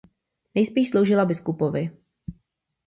Nejspíš 0.55 0.89
sloužila 0.89 1.25
biskupovi. 1.25 1.91